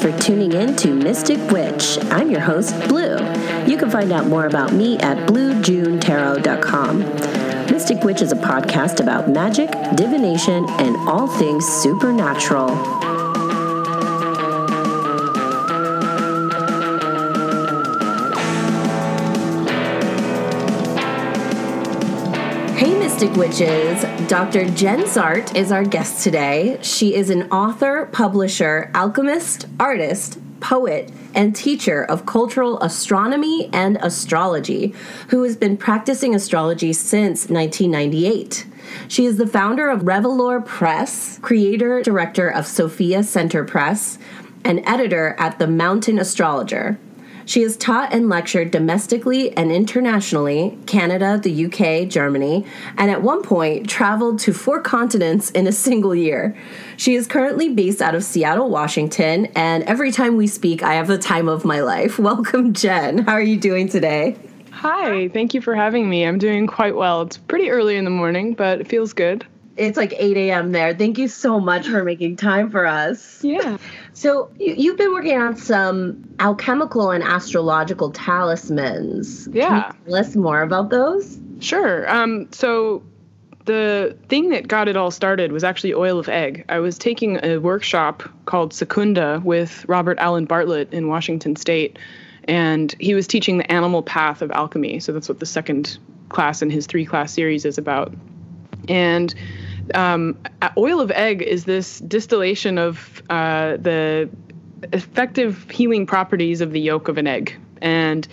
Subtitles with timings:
[0.00, 1.98] For tuning in to Mystic Witch.
[2.04, 3.18] I'm your host, Blue.
[3.66, 7.00] You can find out more about me at bluejunetarot.com.
[7.70, 12.99] Mystic Witch is a podcast about magic, divination, and all things supernatural.
[23.20, 24.02] Witches.
[24.28, 24.64] Dr.
[24.70, 26.78] Jen Zahrt is our guest today.
[26.80, 34.94] She is an author, publisher, alchemist, artist, poet, and teacher of cultural astronomy and astrology,
[35.28, 38.66] who has been practicing astrology since 1998.
[39.06, 44.18] She is the founder of Revelore Press, creator director of Sophia Center Press,
[44.64, 46.98] and editor at The Mountain Astrologer.
[47.50, 52.64] She has taught and lectured domestically and internationally Canada, the UK, Germany,
[52.96, 56.56] and at one point traveled to four continents in a single year.
[56.96, 61.08] She is currently based out of Seattle, Washington, and every time we speak, I have
[61.08, 62.18] the time of my life.
[62.20, 63.18] Welcome, Jen.
[63.18, 64.36] How are you doing today?
[64.70, 66.24] Hi, thank you for having me.
[66.24, 67.22] I'm doing quite well.
[67.22, 69.44] It's pretty early in the morning, but it feels good.
[69.80, 70.72] It's like 8 a.m.
[70.72, 70.94] there.
[70.94, 73.42] Thank you so much for making time for us.
[73.42, 73.78] Yeah.
[74.12, 79.48] So, you, you've been working on some alchemical and astrological talismans.
[79.50, 79.68] Yeah.
[79.68, 81.40] Can you tell us more about those?
[81.60, 82.08] Sure.
[82.10, 83.02] Um, so,
[83.64, 86.66] the thing that got it all started was actually oil of egg.
[86.68, 91.98] I was taking a workshop called Secunda with Robert Allen Bartlett in Washington State,
[92.44, 95.00] and he was teaching the animal path of alchemy.
[95.00, 95.96] So, that's what the second
[96.28, 98.12] class in his three class series is about.
[98.88, 99.34] And
[99.94, 100.38] um,
[100.76, 104.28] oil of egg is this distillation of uh, the
[104.92, 107.58] effective healing properties of the yolk of an egg.
[107.82, 108.26] And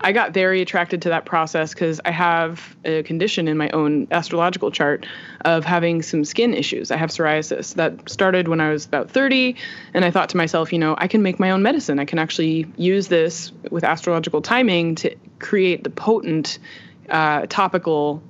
[0.00, 4.06] I got very attracted to that process because I have a condition in my own
[4.10, 5.06] astrological chart
[5.46, 6.90] of having some skin issues.
[6.90, 9.56] I have psoriasis that started when I was about 30.
[9.94, 11.98] And I thought to myself, you know, I can make my own medicine.
[11.98, 16.58] I can actually use this with astrological timing to create the potent
[17.08, 18.22] uh, topical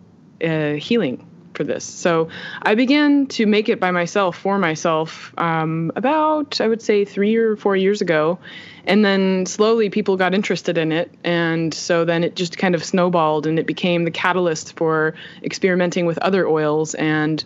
[0.44, 1.84] uh, healing for this.
[1.84, 2.28] So
[2.62, 7.36] I began to make it by myself for myself um, about, I would say, three
[7.36, 8.38] or four years ago.
[8.86, 11.10] And then slowly people got interested in it.
[11.24, 16.06] And so then it just kind of snowballed and it became the catalyst for experimenting
[16.06, 17.42] with other oils and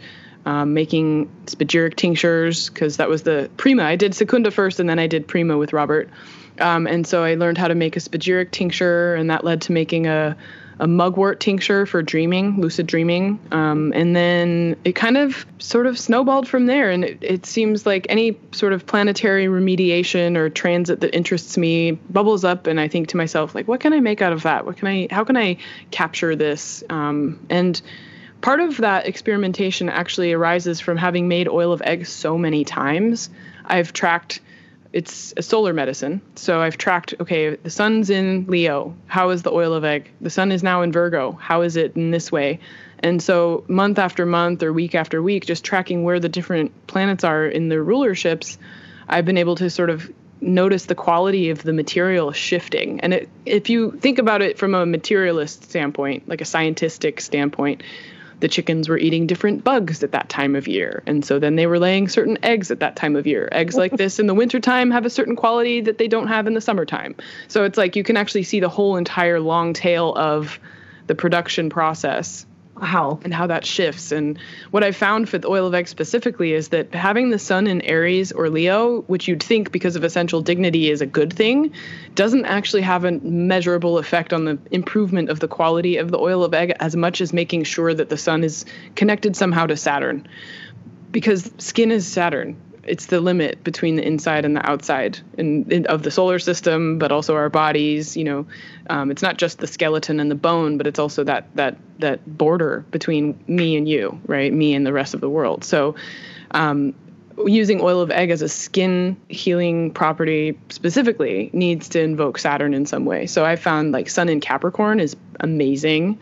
[0.47, 3.85] um, making spagyric tinctures because that was the prima.
[3.85, 6.09] I did secunda first and then I did prima with Robert.
[6.61, 9.73] Um, and so I learned how to make a spagyric tincture, and that led to
[9.73, 10.37] making a
[10.81, 13.41] a mugwort tincture for dreaming, lucid dreaming.
[13.51, 16.91] Um, and then it kind of sort of snowballed from there.
[16.91, 21.93] And it, it, seems like any sort of planetary remediation or transit that interests me
[21.93, 22.67] bubbles up.
[22.67, 24.67] And I think to myself, like, what can I make out of that?
[24.67, 25.57] What can I, how can I
[25.91, 26.85] capture this?
[26.91, 27.81] Um, and
[28.41, 33.31] part of that experimentation actually arises from having made oil of eggs so many times.
[33.65, 34.41] I've tracked
[34.93, 36.21] it's a solar medicine.
[36.37, 38.95] So I've tracked, okay, the sun's in Leo.
[39.07, 40.11] How is the oil of egg?
[40.21, 41.33] The sun is now in Virgo.
[41.33, 42.61] How is it in this way?
[43.01, 47.23] And so month after month or week after week, just tracking where the different planets
[47.23, 48.57] are in their rulerships,
[49.09, 50.11] I've been able to sort of
[50.41, 53.01] notice the quality of the material shifting.
[53.01, 57.83] And it, if you think about it from a materialist standpoint, like a scientific standpoint,
[58.41, 61.03] the chickens were eating different bugs at that time of year.
[61.07, 63.49] And so then they were laying certain eggs at that time of year.
[63.53, 66.55] Eggs like this in the wintertime have a certain quality that they don't have in
[66.55, 67.17] the summertime.
[67.49, 70.61] So it's like you can actually see the whole entire long tail of
[71.07, 72.47] the production process
[72.81, 73.19] Wow.
[73.25, 74.13] And how that shifts.
[74.13, 74.39] And
[74.71, 77.81] what I found for the oil of egg specifically is that having the sun in
[77.83, 81.73] Aries or Leo, which you'd think because of essential dignity is a good thing,
[82.15, 86.45] doesn't actually have a measurable effect on the improvement of the quality of the oil
[86.45, 88.65] of egg as much as making sure that the sun is
[88.95, 90.29] connected somehow to Saturn.
[91.11, 92.57] Because skin is Saturn
[92.89, 97.13] it's the limit between the inside and the outside in, of the solar system, but
[97.13, 98.17] also our bodies.
[98.17, 98.47] You know,
[98.91, 102.39] um, it's not just the skeleton and the bone, but it's also that that that
[102.39, 104.53] border between me and you, right?
[104.53, 105.65] Me and the rest of the world.
[105.65, 105.95] So.
[106.51, 106.95] Um,
[107.47, 112.85] using oil of egg as a skin healing property specifically needs to invoke Saturn in
[112.85, 113.27] some way.
[113.27, 116.19] So I found like Sun in Capricorn is amazing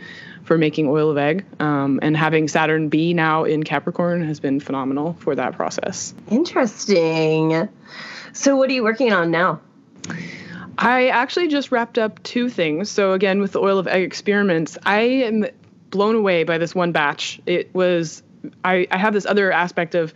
[0.47, 1.45] for making oil of egg.
[1.61, 6.15] Um, and having Saturn be now in Capricorn has been phenomenal for that process.
[6.31, 7.69] Interesting.
[8.33, 9.61] So, what are you working on now?
[10.79, 12.91] I actually just wrapped up two things.
[12.91, 15.47] So, again, with the oil of egg experiments, I am
[15.91, 17.41] blown away by this one batch.
[17.47, 18.23] It was,
[18.65, 20.15] I, I have this other aspect of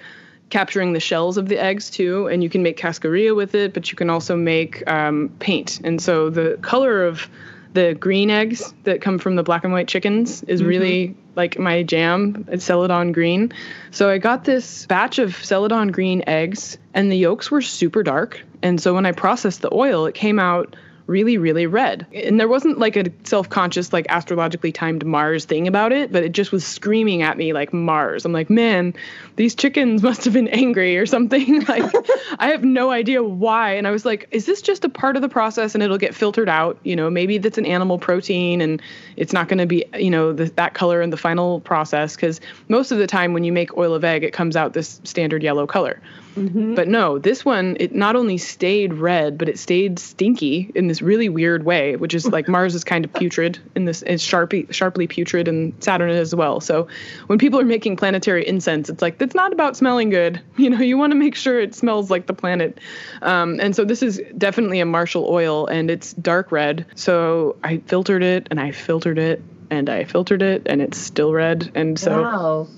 [0.51, 3.91] capturing the shells of the eggs too, and you can make cascarilla with it, but
[3.91, 5.81] you can also make um, paint.
[5.83, 7.29] And so, the color of
[7.73, 10.69] the green eggs that come from the black and white chickens is mm-hmm.
[10.69, 13.53] really like my jam It's Celadon Green.
[13.91, 18.43] So I got this batch of Celadon Green eggs, and the yolks were super dark.
[18.63, 20.77] And so when I processed the oil, it came out
[21.11, 22.07] really, really red.
[22.15, 26.23] And there wasn't like a self conscious, like astrologically timed Mars thing about it, but
[26.23, 28.25] it just was screaming at me like Mars.
[28.25, 28.95] I'm like, man,
[29.35, 31.65] these chickens must have been angry or something.
[31.69, 31.93] like,
[32.39, 33.73] I have no idea why.
[33.73, 36.15] And I was like, is this just a part of the process and it'll get
[36.15, 36.79] filtered out?
[36.85, 38.81] You know, maybe that's an animal protein and
[39.17, 42.15] it's not going to be, you know, the, that color in the final process.
[42.15, 45.01] Because most of the time when you make oil of egg, it comes out this
[45.03, 46.01] standard yellow color.
[46.37, 46.75] Mm-hmm.
[46.75, 51.03] But no, this one it not only stayed red, but it stayed stinky in this
[51.03, 54.67] really weird way, which is like Mars is kind of putrid in this is sharply
[54.71, 56.61] sharply putrid and Saturn as well.
[56.61, 56.89] So
[57.27, 60.41] when people are making planetary incense, it's like it's not about smelling good.
[60.61, 62.81] You know, you want to make sure it smells like the planet.
[63.23, 66.85] Um, and so this is definitely a Martial oil, and it's dark red.
[66.97, 71.33] So I filtered it, and I filtered it, and I filtered it, and it's still
[71.33, 71.73] red.
[71.75, 72.23] And so.
[72.23, 72.69] Wow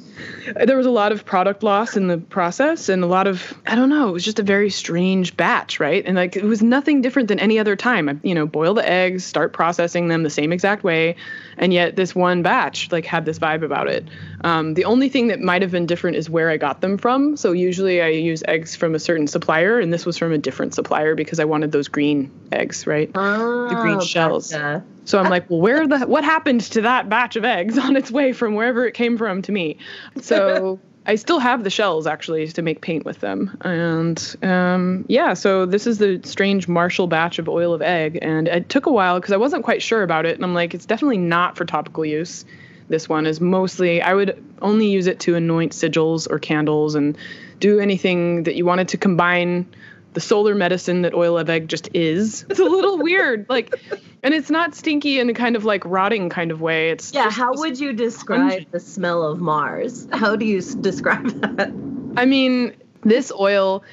[0.64, 3.74] there was a lot of product loss in the process and a lot of i
[3.74, 6.04] don't know it was just a very strange batch right?
[6.04, 8.08] And like it was nothing different than any other time.
[8.08, 11.16] I, you know boil the eggs start processing them the same exact way
[11.56, 14.06] and yet this one batch like had this vibe about it
[14.44, 17.36] um, the only thing that might have been different is where i got them from
[17.36, 20.74] so usually i use eggs from a certain supplier and this was from a different
[20.74, 24.84] supplier because i wanted those green eggs right oh, the green shells gotcha.
[25.04, 28.10] so i'm like well where the what happened to that batch of eggs on its
[28.10, 29.76] way from wherever it came from to me
[30.20, 33.56] so I still have the shells actually to make paint with them.
[33.62, 38.18] And um, yeah, so this is the strange Martial batch of oil of egg.
[38.22, 40.36] And it took a while because I wasn't quite sure about it.
[40.36, 42.44] And I'm like, it's definitely not for topical use.
[42.92, 47.16] This one is mostly, I would only use it to anoint sigils or candles and
[47.58, 49.66] do anything that you wanted to combine
[50.12, 52.44] the solar medicine that oil of egg just is.
[52.50, 53.46] It's a little weird.
[53.48, 53.74] Like,
[54.22, 56.90] and it's not stinky in a kind of like rotting kind of way.
[56.90, 57.30] It's yeah.
[57.30, 58.72] How would you describe pungent.
[58.72, 60.06] the smell of Mars?
[60.12, 61.72] How do you describe that?
[62.18, 62.74] I mean,
[63.04, 63.84] this oil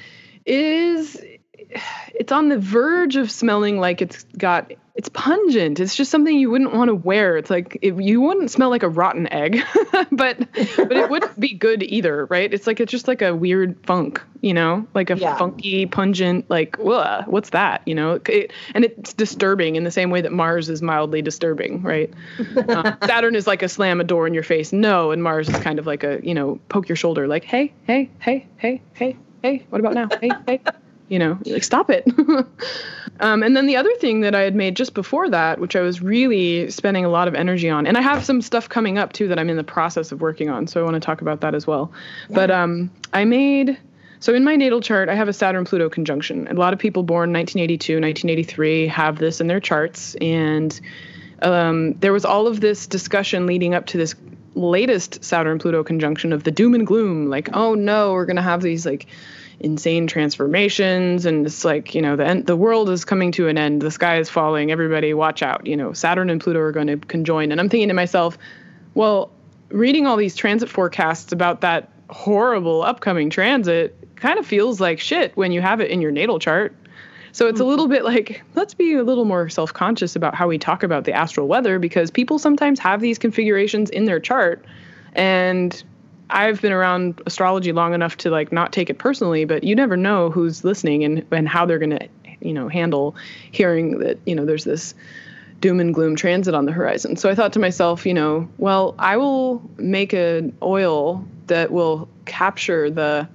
[0.44, 1.18] is
[2.14, 5.80] it's on the verge of smelling like it's got it's pungent.
[5.80, 7.38] It's just something you wouldn't want to wear.
[7.38, 9.62] It's like it, you wouldn't smell like a rotten egg,
[10.12, 12.52] but but it wouldn't be good either, right?
[12.52, 15.38] It's like it's just like a weird funk, you know, like a yeah.
[15.38, 18.20] funky, pungent, like what's that, you know?
[18.26, 22.12] It, and it's disturbing in the same way that Mars is mildly disturbing, right?
[22.68, 25.58] uh, Saturn is like a slam a door in your face, no, and Mars is
[25.60, 29.16] kind of like a you know poke your shoulder, like hey, hey, hey, hey, hey,
[29.42, 30.08] hey, what about now?
[30.20, 30.60] Hey, hey
[31.10, 32.06] you know, like stop it.
[33.20, 35.80] um, and then the other thing that I had made just before that, which I
[35.80, 39.12] was really spending a lot of energy on, and I have some stuff coming up
[39.12, 41.40] too that I'm in the process of working on, so I want to talk about
[41.40, 41.92] that as well.
[42.28, 42.36] Yeah.
[42.36, 43.76] But um, I made
[44.20, 46.46] so in my natal chart, I have a Saturn Pluto conjunction.
[46.46, 50.78] A lot of people born 1982, 1983 have this in their charts, and
[51.42, 54.14] um, there was all of this discussion leading up to this
[54.54, 58.62] latest Saturn Pluto conjunction of the doom and gloom, like, oh no, we're gonna have
[58.62, 59.06] these like
[59.60, 61.26] insane transformations.
[61.26, 63.82] And it's like you know the end, the world is coming to an end.
[63.82, 64.70] The sky is falling.
[64.70, 65.66] Everybody watch out.
[65.66, 67.52] You know saturn and pluto are going to conjoin.
[67.52, 68.38] And i'm thinking to myself
[68.94, 69.30] well
[69.70, 75.36] reading all these transit forecasts about that horrible upcoming transit kind of feels like shit
[75.36, 76.74] when you have it in your natal chart.
[77.32, 80.58] So it's a little bit like let's be a little more self-conscious about how we
[80.58, 84.64] talk about the astral weather because people sometimes have these configurations in their chart
[85.14, 85.82] and
[86.30, 89.96] I've been around astrology long enough to like not take it personally, but you never
[89.96, 92.08] know who's listening and and how they're going to,
[92.40, 93.16] you know, handle
[93.50, 94.94] hearing that, you know, there's this
[95.60, 97.16] doom and gloom transit on the horizon.
[97.16, 102.08] So I thought to myself, you know, well, I will make an oil that will
[102.24, 103.28] capture the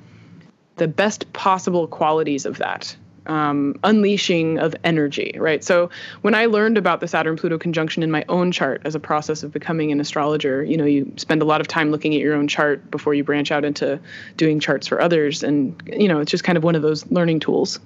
[0.78, 2.96] the best possible qualities of that
[3.28, 5.64] um, unleashing of energy, right?
[5.64, 5.90] So
[6.22, 9.44] when I learned about the Saturn Pluto conjunction in my own chart as a process
[9.44, 12.36] of becoming an astrologer, you know, you spend a lot of time looking at your
[12.36, 14.00] own chart before you branch out into
[14.38, 15.44] doing charts for others.
[15.44, 17.80] And, you know, it's just kind of one of those learning tools.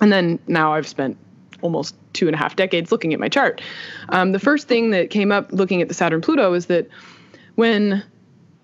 [0.00, 1.16] And then now I've spent
[1.62, 3.60] almost two and a half decades looking at my chart.
[4.10, 6.88] Um, the first thing that came up looking at the Saturn Pluto is that
[7.54, 8.04] when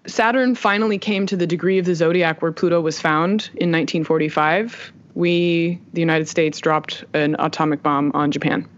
[0.07, 4.93] Saturn finally came to the degree of the zodiac where Pluto was found in 1945,
[5.15, 8.69] we, the United States, dropped an atomic bomb on Japan.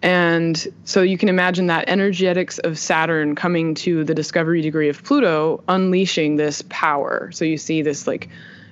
[0.00, 5.02] And so you can imagine that energetics of Saturn coming to the discovery degree of
[5.02, 7.30] Pluto, unleashing this power.
[7.32, 8.28] So you see this like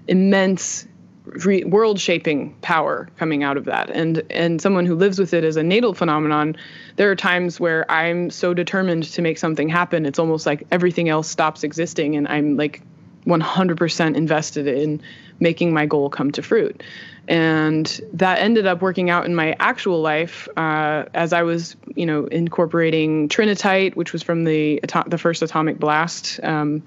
[0.06, 0.86] immense
[1.26, 3.90] re- world-shaping power coming out of that.
[3.90, 6.56] And and someone who lives with it as a natal phenomenon,
[6.96, 11.08] there are times where I'm so determined to make something happen, it's almost like everything
[11.08, 12.82] else stops existing, and I'm like
[13.26, 15.02] 100% invested in
[15.40, 16.82] making my goal come to fruit.
[17.28, 22.06] And that ended up working out in my actual life uh, as I was, you
[22.06, 26.38] know, incorporating trinitite, which was from the the first atomic blast.
[26.42, 26.82] Um,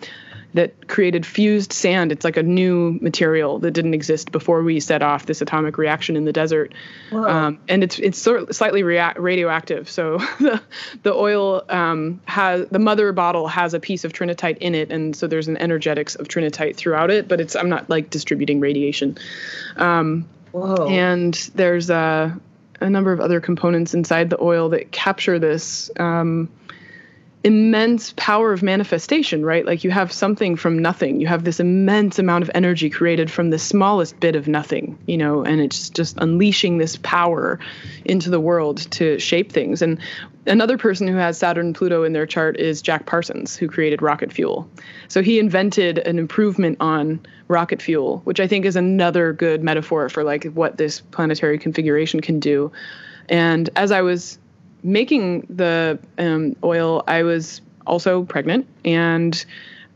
[0.54, 2.12] that created fused sand.
[2.12, 6.16] It's like a new material that didn't exist before we set off this atomic reaction
[6.16, 6.74] in the desert.
[7.28, 9.90] Um, and it's it's sort of slightly rea- radioactive.
[9.90, 10.62] So the
[11.04, 15.16] the oil um, has the mother bottle has a piece of trinitite in it, and
[15.16, 17.28] so there's an energetics of trinitite throughout it.
[17.28, 19.18] But it's I'm not like distributing radiation.
[19.76, 20.28] Um,
[20.88, 22.40] and there's a
[22.82, 25.92] a number of other components inside the oil that capture this.
[26.00, 26.50] Um,
[27.44, 29.66] immense power of manifestation, right?
[29.66, 31.22] Like you have something from nothing.
[31.22, 35.18] You have this immense amount of energy created from the smallest bit of nothing, you
[35.18, 37.58] know, and it's just unleashing this power
[38.04, 39.82] into the world to shape things.
[39.82, 40.00] And
[40.48, 44.02] another person who has Saturn and Pluto in their chart is Jack Parsons, who created
[44.02, 44.70] rocket fuel.
[45.08, 50.10] So he invented an improvement on rocket fuel, which I think is another good metaphor
[50.10, 52.74] for like what this planetary configuration can do.
[53.30, 54.40] And as I was
[54.84, 59.46] making the um, oil, I was also pregnant and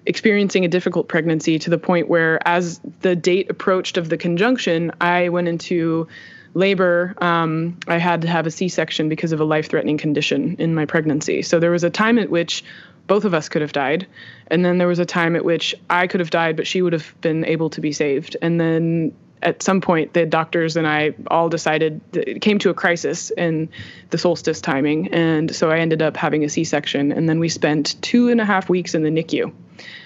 [0.06, 4.92] experiencing a difficult pregnancy to the point where, as the date approached of the conjunction,
[5.00, 6.08] I went into
[6.54, 7.16] labor.
[7.20, 10.76] Um, I had to have a C section because of a life threatening condition in
[10.76, 11.42] my pregnancy.
[11.42, 12.64] So there was a time at which
[13.08, 14.08] both of us could have died.
[14.48, 16.94] And then there was a time at which I could have died, but she would
[16.94, 18.38] have been able to be saved.
[18.42, 19.14] And then
[19.44, 23.70] at some point, the doctors and I all decided it came to a crisis in
[24.10, 28.02] the solstice timing, and so I ended up having a C-section, and then we spent
[28.02, 29.54] two and a half weeks in the NICU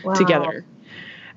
[0.03, 0.13] wow.
[0.13, 0.65] together.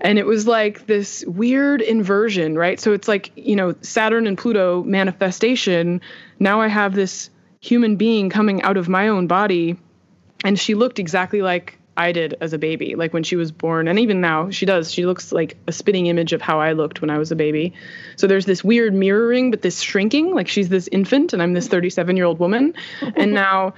[0.00, 2.80] And it was like this weird inversion, right?
[2.80, 6.00] So it's like, you know, Saturn and Pluto manifestation.
[6.38, 7.28] Now I have this
[7.60, 9.76] human being coming out of my own body,
[10.42, 13.86] and she looked exactly like I did as a baby, like when she was born,
[13.86, 14.90] and even now she does.
[14.90, 17.74] She looks like a spitting image of how I looked when I was a baby.
[18.16, 21.68] So there's this weird mirroring, but this shrinking, like she's this infant and I'm this
[21.68, 22.72] 37 year old woman.
[23.16, 23.74] and now,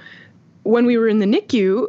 [0.63, 1.87] when we were in the NICU,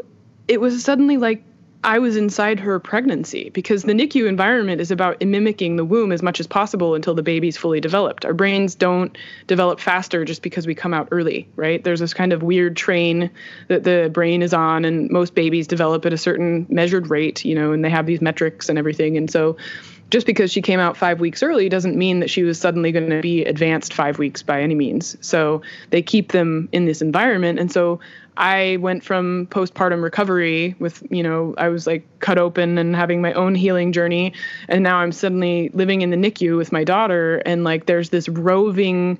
[0.49, 1.45] it was suddenly like
[1.85, 6.23] I was inside her pregnancy because the NICU environment is about mimicking the womb as
[6.23, 8.25] much as possible until the baby's fully developed.
[8.25, 11.85] Our brains don't develop faster just because we come out early, right?
[11.85, 13.31] There's this kind of weird train
[13.69, 17.55] that the brain is on, and most babies develop at a certain measured rate, you
[17.55, 19.19] know, and they have these metrics and everything.
[19.19, 19.59] And so
[20.11, 23.11] just because she came out five weeks early doesn't mean that she was suddenly going
[23.11, 25.17] to be advanced five weeks by any means.
[25.21, 25.61] So
[25.91, 27.59] they keep them in this environment.
[27.59, 28.01] And so
[28.37, 33.23] I went from postpartum recovery with, you know, I was like cut open and having
[33.23, 34.33] my own healing journey.
[34.69, 37.37] And now I'm suddenly living in the NICU with my daughter.
[37.47, 39.19] And like there's this roving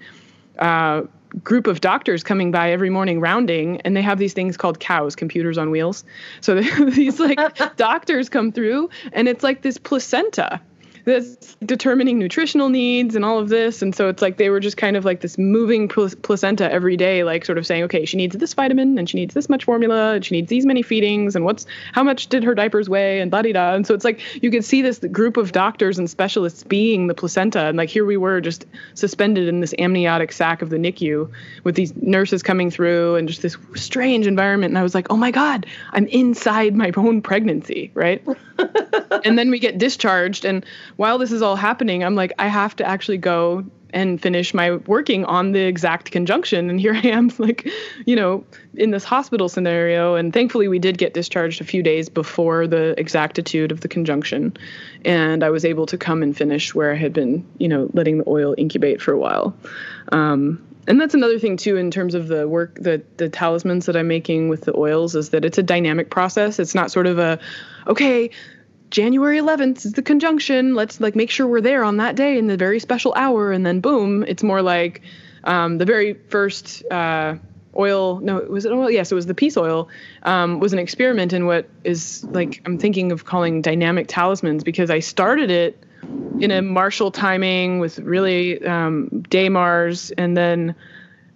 [0.59, 1.03] uh,
[1.43, 3.81] group of doctors coming by every morning rounding.
[3.83, 6.05] And they have these things called cows, computers on wheels.
[6.41, 7.39] So these like
[7.77, 10.61] doctors come through and it's like this placenta
[11.05, 13.83] this determining nutritional needs and all of this.
[13.83, 16.97] And so it's like they were just kind of like this moving pl- placenta every
[16.97, 19.65] day, like sort of saying, okay, she needs this vitamin and she needs this much
[19.65, 23.21] formula and she needs these many feedings and what's how much did her diapers weigh
[23.21, 23.75] and blah da.
[23.75, 27.15] And so it's like you could see this group of doctors and specialists being the
[27.15, 27.67] placenta.
[27.67, 31.31] And like here we were just suspended in this amniotic sac of the NICU
[31.65, 34.71] with these nurses coming through and just this strange environment.
[34.71, 38.25] And I was like, oh my God, I'm inside my own pregnancy, right?
[39.25, 40.65] and then we get discharged and
[40.97, 44.73] while this is all happening, I'm like, I have to actually go and finish my
[44.73, 46.69] working on the exact conjunction.
[46.69, 47.69] And here I am, like,
[48.05, 50.17] you know, in this hospital scenario.
[50.17, 54.57] And thankfully, we did get discharged a few days before the exactitude of the conjunction.
[55.05, 58.19] And I was able to come and finish where I had been, you know, letting
[58.19, 59.57] the oil incubate for a while.
[60.11, 63.97] Um, and that's another thing too in terms of the work the the talismans that
[63.97, 66.59] I'm making with the oils is that it's a dynamic process.
[66.59, 67.39] It's not sort of a
[67.87, 68.31] okay,
[68.91, 70.75] January 11th is the conjunction.
[70.75, 73.65] Let's like make sure we're there on that day in the very special hour, and
[73.65, 75.03] then boom, it's more like
[75.45, 77.37] um, the very first uh,
[77.77, 78.21] oil.
[78.21, 78.91] No, was it oil?
[78.91, 79.89] Yes, it was the peace oil.
[80.23, 84.91] Um, was an experiment in what is like I'm thinking of calling dynamic talismans because
[84.91, 85.83] I started it
[86.39, 90.75] in a martial timing with really um, day Mars and then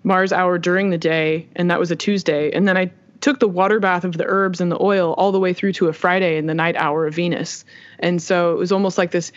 [0.05, 3.49] Mars hour during the day, and that was a Tuesday, and then I took the
[3.49, 6.37] water bath of the herbs and the oil all the way through to a Friday
[6.37, 7.65] in the night hour of Venus.
[7.99, 9.33] And so it was almost like this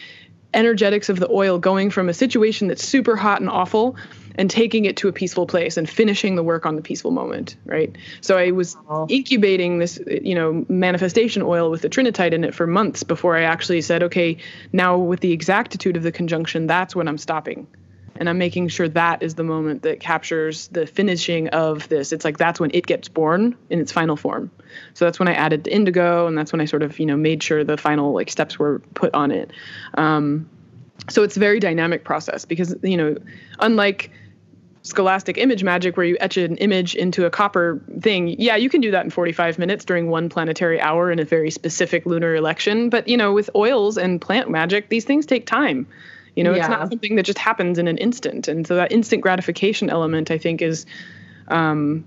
[0.54, 3.96] energetics of the oil going from a situation that's super hot and awful
[4.36, 7.56] and taking it to a peaceful place and finishing the work on the peaceful moment
[7.66, 7.96] right?
[8.22, 8.78] So i was
[9.10, 13.44] incubating this you know manifestation oil with the trinitite in it for months before i
[13.44, 14.38] actually said okay
[14.74, 17.68] now with the exactitude of the conjunction that's when i'm stopping
[18.16, 22.12] and i'm making sure that is the moment that captures the finishing of this.
[22.12, 24.52] It's like that's when it gets born in its final form.
[24.94, 27.18] So that's when i added the indigo and that's when i sort of you know
[27.18, 29.52] made sure the final like steps were put on it.
[29.96, 30.50] Um,
[31.10, 33.18] so it's a very dynamic process because you know
[33.60, 34.12] unlike
[34.84, 38.82] scholastic image magic where you etch an image into a copper thing yeah you can
[38.82, 42.90] do that in 45 minutes during one planetary hour in a very specific lunar election.
[42.90, 45.88] But you know with oils and plant magic these things take time
[46.36, 46.60] you know yeah.
[46.60, 50.32] it's not something that just happens in an instant and so that instant gratification element
[50.32, 50.86] i think is
[51.48, 52.06] um,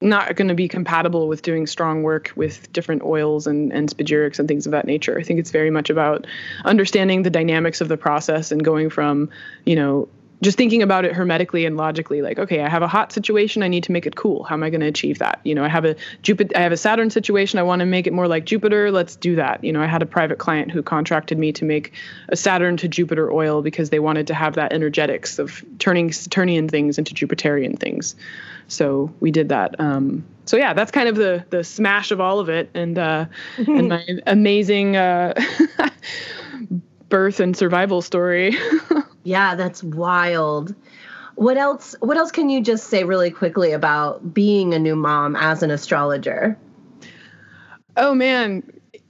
[0.00, 4.38] not going to be compatible with doing strong work with different oils and, and spagyrics
[4.38, 5.18] and things of that nature.
[5.18, 6.26] I think it's very much about
[6.64, 9.30] understanding the dynamics of the process and going from,
[9.64, 10.08] you know,
[10.42, 13.68] just thinking about it hermetically and logically like okay i have a hot situation i
[13.68, 14.44] need to make it cool.
[14.44, 15.40] How am i going to achieve that?
[15.44, 18.06] You know i have a jupiter i have a saturn situation i want to make
[18.06, 19.64] it more like jupiter let's do that.
[19.64, 21.92] You know i had a private client who contracted me to make
[22.28, 26.68] a saturn to jupiter oil because they wanted to have that energetics of turning saturnian
[26.68, 28.14] things into jupiterian things.
[28.68, 32.40] So we did that um, so yeah that's kind of the the smash of all
[32.40, 33.26] of it and uh,
[33.56, 35.34] and my amazing uh,
[37.08, 38.56] birth and survival story
[39.26, 40.72] Yeah, that's wild.
[41.34, 45.34] What else what else can you just say really quickly about being a new mom
[45.34, 46.56] as an astrologer?
[47.96, 48.62] Oh man,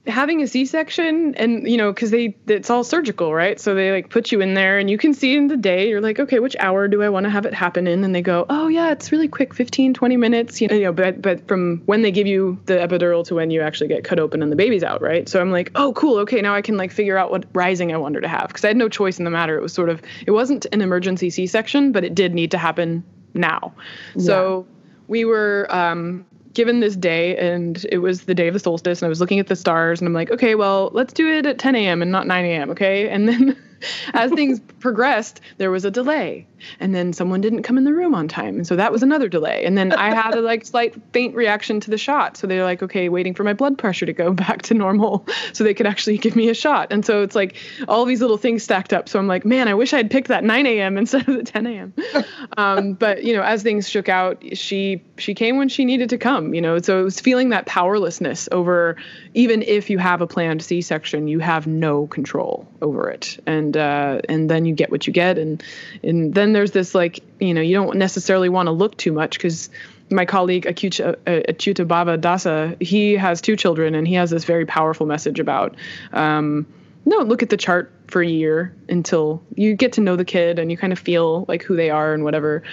[0.07, 3.59] having a c-section and you know because they it's all surgical right?
[3.59, 6.01] So they like put you in there and you can see in the day you're
[6.01, 8.03] like okay which hour do i want to have it happen in?
[8.03, 10.93] And they go oh yeah it's really quick 15 20 minutes you know, you know
[10.93, 14.19] but but from when they give you the epidural to when you actually get cut
[14.19, 15.27] open and the baby's out right?
[15.27, 17.97] So i'm like oh cool okay now i can like figure out what rising i
[17.97, 19.57] want her to have because i had no choice in the matter.
[19.57, 23.03] It was sort of it wasn't an emergency c-section but it did need to happen
[23.33, 23.73] now.
[24.15, 24.25] Yeah.
[24.25, 24.67] so
[25.07, 26.25] we were um,
[26.57, 29.39] given this day and it was the day of the solstice and I was looking
[29.39, 32.01] at the stars and I'm like, okay, well, let's do it at 10 a.m.
[32.01, 32.71] and not 9 a.m.
[32.71, 33.07] Okay.
[33.07, 33.55] And then
[34.13, 36.47] as things progressed, there was a delay
[36.79, 39.29] and then someone didn't come in the room on time and so that was another
[39.29, 39.63] delay.
[39.65, 42.81] And then i had a like slight faint reaction to the shot so they're like
[42.81, 46.17] okay waiting for my blood pressure to go back to normal so they could actually
[46.17, 46.87] give me a shot.
[46.91, 47.57] And so it's like
[47.87, 50.43] all these little things stacked up so i'm like man i wish i'd picked that
[50.43, 51.93] 9 a.m instead of the 10 a.m
[52.57, 56.17] um, but you know as things shook out she she came when she needed to
[56.17, 58.95] come you know so it was feeling that powerlessness over
[59.33, 63.41] even if you have a planned c-section you have no control over it.
[63.45, 65.63] And uh, and then you get what you get and
[66.03, 69.37] and then there's this like you know you don't necessarily want to look too much
[69.37, 69.69] because
[70.09, 74.65] my colleague Achyuta, Achyuta Bhava Dasa, he has two children and he has this very
[74.65, 75.75] powerful message about
[76.13, 76.65] um,
[77.07, 80.59] no, look at the chart for a year until you get to know the kid
[80.59, 82.63] and you kind of feel like who they are and whatever.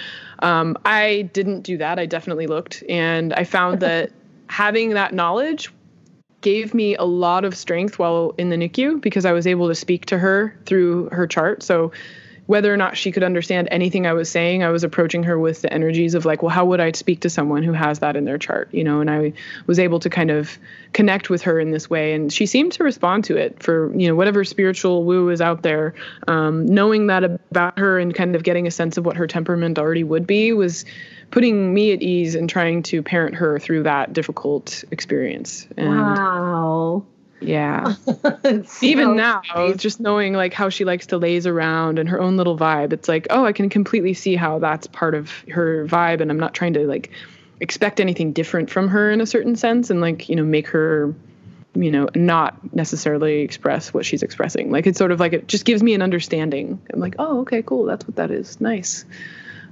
[0.41, 2.01] Um, I didn't do that.
[2.01, 4.11] I definitely looked and I found that
[4.49, 5.71] having that knowledge
[6.45, 9.75] gave me a lot of strength while in the NICU because I was able to
[9.75, 11.63] speak to her through her chart.
[11.63, 11.91] So
[12.47, 15.63] whether or not she could understand anything I was saying, I was approaching her with
[15.63, 18.25] the energies of like, well, how would I speak to someone who has that in
[18.25, 19.01] their chart, you know?
[19.01, 19.33] And I
[19.67, 20.59] was able to kind of
[20.93, 24.09] connect with her in this way, and she seemed to respond to it for you
[24.09, 25.95] know whatever spiritual woo is out there.
[26.29, 29.79] Um, knowing that about her and kind of getting a sense of what her temperament
[29.79, 30.85] already would be was
[31.31, 35.67] putting me at ease and trying to parent her through that difficult experience.
[35.77, 37.05] And wow.
[37.41, 37.95] Yeah.
[38.81, 39.43] Even now,
[39.77, 43.09] just knowing like how she likes to laze around and her own little vibe, it's
[43.09, 46.21] like, oh, I can completely see how that's part of her vibe.
[46.21, 47.11] And I'm not trying to like
[47.61, 51.15] expect anything different from her in a certain sense and like, you know, make her,
[51.75, 54.71] you know, not necessarily express what she's expressing.
[54.71, 56.81] Like it's sort of like it just gives me an understanding.
[56.93, 57.85] I'm like, oh, okay, cool.
[57.85, 58.61] That's what that is.
[58.61, 59.05] Nice.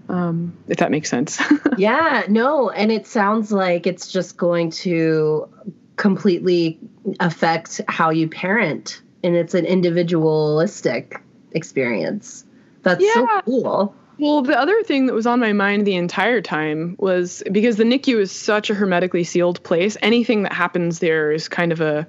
[0.09, 1.41] Um, if that makes sense.
[1.79, 2.71] yeah, no.
[2.71, 5.49] And it sounds like it's just going to
[5.97, 6.81] completely
[7.21, 11.21] affect how you parent and it's an individualistic
[11.53, 12.45] experience
[12.83, 13.13] that's yeah.
[13.15, 17.43] so cool well the other thing that was on my mind the entire time was
[17.51, 21.73] because the nicu is such a hermetically sealed place anything that happens there is kind
[21.73, 22.07] of a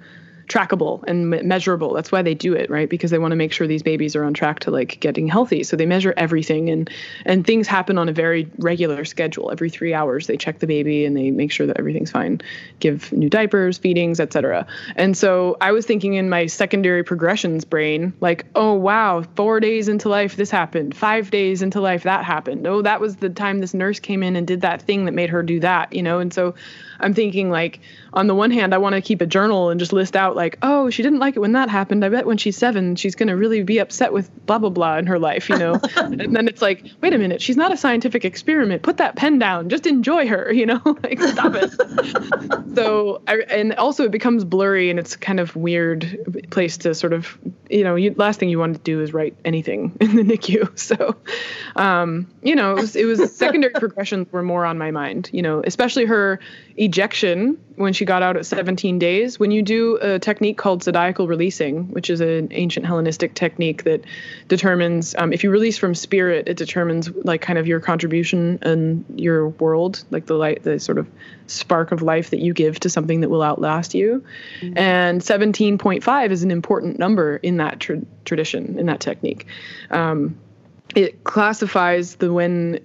[0.47, 1.93] trackable and measurable.
[1.93, 2.89] That's why they do it, right?
[2.89, 5.63] Because they want to make sure these babies are on track to like getting healthy.
[5.63, 6.89] So they measure everything and
[7.25, 9.51] and things happen on a very regular schedule.
[9.51, 12.41] Every 3 hours they check the baby and they make sure that everything's fine.
[12.79, 14.65] Give new diapers, feedings, etc.
[14.95, 19.87] And so I was thinking in my secondary progressions brain like, "Oh wow, 4 days
[19.87, 20.95] into life this happened.
[20.95, 22.67] 5 days into life that happened.
[22.67, 25.29] Oh, that was the time this nurse came in and did that thing that made
[25.29, 26.19] her do that," you know?
[26.19, 26.53] And so
[27.03, 27.79] I'm thinking like
[28.13, 30.57] on the one hand, I want to keep a journal and just list out like,
[30.61, 32.05] oh, she didn't like it when that happened.
[32.05, 35.07] I bet when she's seven, she's gonna really be upset with blah blah blah in
[35.07, 35.79] her life, you know.
[35.95, 38.83] and then it's like, wait a minute, she's not a scientific experiment.
[38.83, 39.69] Put that pen down.
[39.69, 40.81] Just enjoy her, you know.
[41.03, 41.71] like stop it.
[42.75, 47.13] so I, and also it becomes blurry and it's kind of weird place to sort
[47.13, 47.37] of
[47.73, 50.77] you know, you, last thing you want to do is write anything in the NICU.
[50.77, 51.15] So,
[51.75, 55.41] um, you know, it was, it was secondary progressions were more on my mind, you
[55.41, 56.39] know, especially her
[56.75, 59.39] ejection when she got out at 17 days.
[59.39, 64.03] When you do a technique called zodiacal releasing, which is an ancient Hellenistic technique that
[64.47, 69.05] determines um, if you release from spirit, it determines like kind of your contribution in
[69.15, 71.07] your world, like the light, the sort of
[71.47, 74.23] spark of life that you give to something that will outlast you.
[74.61, 74.77] Mm-hmm.
[74.77, 79.45] And 17.5 is an important number in that tra- tradition, in that technique.
[79.91, 80.37] Um,
[80.95, 82.79] it classifies the when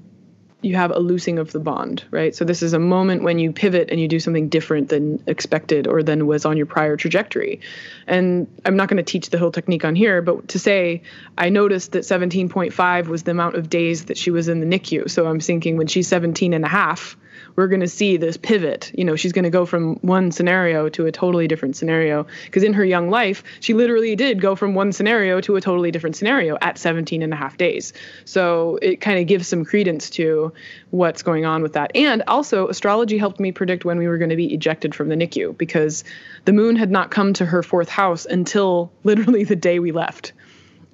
[0.60, 2.34] you have a loosing of the bond, right?
[2.34, 5.86] So this is a moment when you pivot and you do something different than expected
[5.86, 7.60] or than was on your prior trajectory.
[8.08, 11.02] And I'm not going to teach the whole technique on here, but to say
[11.36, 15.08] I noticed that 17.5 was the amount of days that she was in the NICU.
[15.08, 17.16] So I'm thinking when she's 17 and a half,
[17.56, 18.90] we're going to see this pivot.
[18.94, 22.26] You know, she's going to go from one scenario to a totally different scenario.
[22.44, 25.90] Because in her young life, she literally did go from one scenario to a totally
[25.90, 27.92] different scenario at 17 and a half days.
[28.24, 30.52] So it kind of gives some credence to
[30.90, 31.90] what's going on with that.
[31.94, 35.16] And also, astrology helped me predict when we were going to be ejected from the
[35.16, 36.04] NICU because
[36.44, 40.32] the moon had not come to her fourth house until literally the day we left.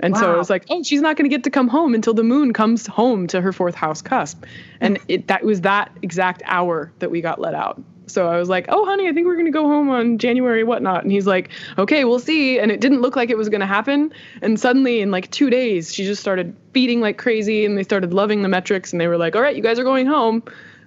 [0.01, 0.21] And wow.
[0.21, 2.25] so it was like, oh, she's not going to get to come home until the
[2.25, 4.45] moon comes home to her fourth house cusp.
[4.81, 7.81] And it, that was that exact hour that we got let out.
[8.07, 10.63] So I was like, oh, honey, I think we're going to go home on January
[10.63, 11.03] whatnot.
[11.03, 12.59] And he's like, okay, we'll see.
[12.59, 14.13] And it didn't look like it was going to happen.
[14.43, 18.13] And suddenly, in like two days, she just started feeding like crazy and they started
[18.13, 18.93] loving the metrics.
[18.93, 20.43] And they were like, all right, you guys are going home.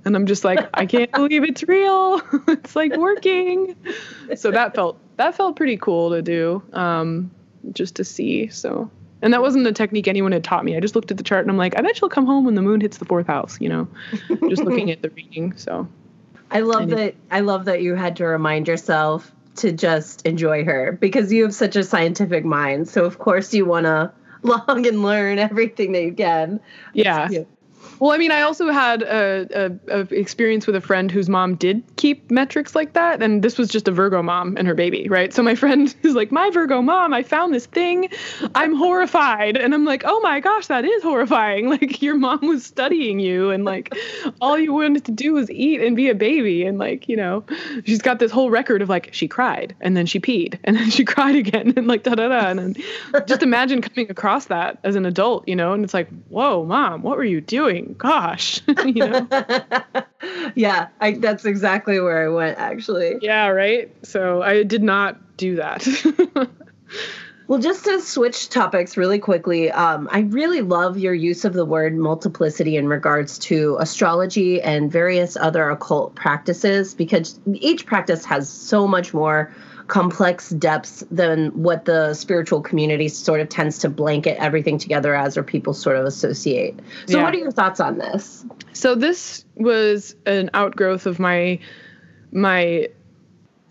[0.06, 2.22] And I'm just like, I can't believe it's real.
[2.48, 3.76] it's like working.
[4.36, 7.32] So that felt that felt pretty cool to do, um,
[7.74, 8.48] just to see.
[8.48, 8.90] So
[9.22, 10.76] and that wasn't a technique anyone had taught me.
[10.76, 12.56] I just looked at the chart and I'm like, I bet she'll come home when
[12.56, 13.88] the moon hits the fourth house, you know,
[14.50, 15.56] just looking at the reading.
[15.58, 15.88] So
[16.52, 20.92] I love that I love that you had to remind yourself to just enjoy her
[20.92, 22.88] because you have such a scientific mind.
[22.88, 24.12] So of course you want to
[24.44, 26.60] long and learn everything that you can.
[26.94, 27.28] Yeah.
[28.00, 29.48] Well, I mean, I also had a,
[29.90, 33.58] a, a, experience with a friend whose mom did keep metrics like that, and this
[33.58, 35.34] was just a Virgo mom and her baby, right?
[35.34, 38.10] So my friend is like, "My Virgo mom, I found this thing.
[38.56, 41.68] I'm horrified," and I'm like, "Oh my gosh, that is horrifying!
[41.78, 43.94] Like your mom was studying you, and like
[44.42, 47.44] all you wanted to do was eat and be a baby, and like you know,
[47.86, 50.90] she's got this whole record of like she cried and then she peed and then
[50.90, 52.76] she cried again and like da da da, and then
[53.28, 57.02] just imagine coming across that as an adult, you know, and it's like, whoa, mom,
[57.02, 59.28] what were you doing?" Gosh, you know?
[60.56, 63.16] yeah, I, that's exactly where I went actually.
[63.22, 63.94] Yeah, right.
[64.06, 65.88] So I did not do that.
[67.48, 71.66] well, just to switch topics really quickly, um, I really love your use of the
[71.66, 78.50] word multiplicity in regards to astrology and various other occult practices because each practice has
[78.50, 79.54] so much more
[79.88, 85.38] complex depths than what the spiritual community sort of tends to blanket everything together as
[85.38, 86.78] or people sort of associate.
[87.08, 87.24] So yeah.
[87.24, 88.46] what are your thoughts on this?
[88.74, 91.60] So this was an outgrowth of my
[92.32, 92.90] my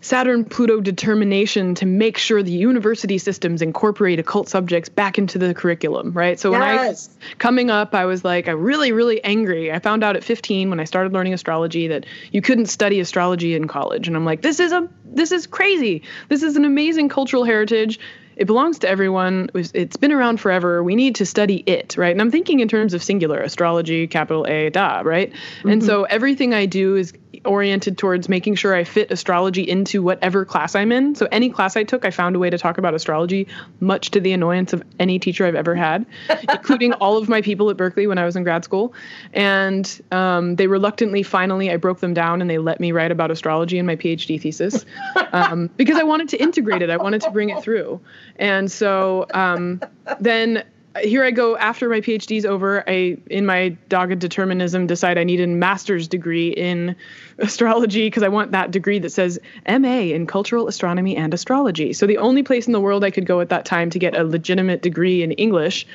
[0.07, 5.53] Saturn Pluto determination to make sure the university systems incorporate occult subjects back into the
[5.53, 6.39] curriculum, right?
[6.39, 6.59] So yes.
[6.59, 9.69] when I was coming up, I was like, I really, really angry.
[9.69, 13.53] I found out at 15 when I started learning astrology that you couldn't study astrology
[13.53, 14.07] in college.
[14.07, 16.03] And I'm like, this is a this is crazy.
[16.29, 17.99] This is an amazing cultural heritage
[18.37, 19.49] it belongs to everyone.
[19.55, 20.83] It's been around forever.
[20.83, 22.11] We need to study it, right?
[22.11, 25.31] And I'm thinking in terms of singular astrology, capital A, da, right?
[25.31, 25.69] Mm-hmm.
[25.69, 27.13] And so everything I do is
[27.45, 31.15] oriented towards making sure I fit astrology into whatever class I'm in.
[31.15, 33.47] So any class I took, I found a way to talk about astrology,
[33.79, 36.05] much to the annoyance of any teacher I've ever had,
[36.49, 38.93] including all of my people at Berkeley when I was in grad school.
[39.33, 43.31] And um, they reluctantly, finally, I broke them down and they let me write about
[43.31, 44.85] astrology in my PhD thesis
[45.31, 46.89] um, because I wanted to integrate it.
[46.89, 47.99] I wanted to bring it through.
[48.37, 49.81] And so um,
[50.19, 50.63] then
[51.01, 52.83] here I go after my PhD's over.
[52.87, 56.95] I, in my dogged determinism, decide I need a master's degree in
[57.39, 61.93] astrology because I want that degree that says MA in cultural astronomy and astrology.
[61.93, 64.15] So the only place in the world I could go at that time to get
[64.15, 65.85] a legitimate degree in English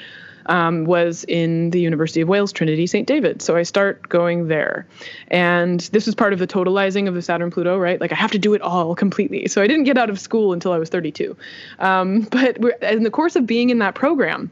[0.46, 3.06] um, was in the University of Wales, Trinity St.
[3.06, 3.42] David.
[3.42, 4.86] So I start going there.
[5.28, 8.00] And this was part of the totalizing of the Saturn Pluto, right?
[8.00, 9.46] Like I have to do it all completely.
[9.48, 11.36] So I didn't get out of school until I was 32.
[11.78, 14.50] Um, but in the course of being in that program,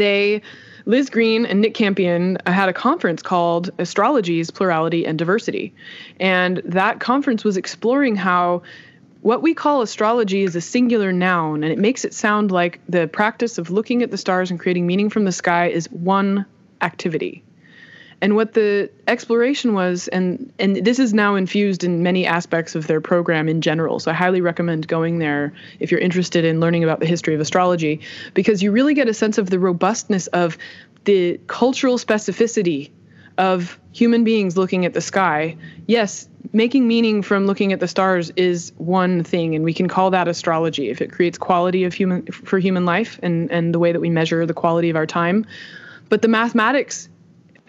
[0.00, 0.42] they
[0.86, 5.74] Liz Greene and Nick Campion uh, had a conference called Astrology's Plurality and Diversity.
[6.18, 8.62] And that conference was exploring how
[9.20, 13.06] what we call astrology is a singular noun, and it makes it sound like the
[13.06, 16.46] practice of looking at the stars and creating meaning from the sky is one
[16.80, 17.44] activity.
[18.22, 22.86] And what the exploration was, and and this is now infused in many aspects of
[22.86, 23.98] their program in general.
[23.98, 27.40] So I highly recommend going there if you're interested in learning about the history of
[27.40, 28.00] astrology,
[28.34, 30.58] because you really get a sense of the robustness of
[31.04, 32.90] the cultural specificity
[33.38, 35.56] of human beings looking at the sky.
[35.86, 40.10] Yes, making meaning from looking at the stars is one thing and we can call
[40.10, 43.92] that astrology if it creates quality of human for human life and and the way
[43.92, 45.46] that we measure the quality of our time.
[46.10, 47.08] But the mathematics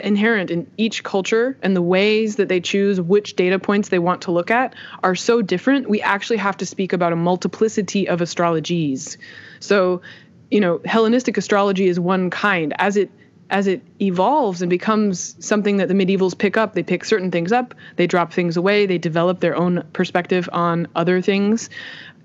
[0.03, 4.23] inherent in each culture and the ways that they choose which data points they want
[4.23, 5.89] to look at are so different.
[5.89, 9.17] We actually have to speak about a multiplicity of astrologies.
[9.59, 10.01] So,
[10.49, 12.73] you know, Hellenistic astrology is one kind.
[12.77, 13.09] As it
[13.51, 17.51] as it evolves and becomes something that the medievals pick up, they pick certain things
[17.51, 21.69] up, they drop things away, they develop their own perspective on other things.